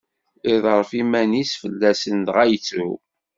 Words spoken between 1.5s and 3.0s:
fell-asen dɣa yettru.